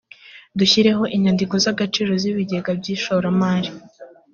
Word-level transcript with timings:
dushyireho 0.59 1.03
inyandiko 1.15 1.53
z 1.63 1.65
‘agaciro 1.73 2.11
z’ 2.21 2.23
ibigega 2.31 2.71
by’ 2.79 2.87
ishoramari. 2.95 3.69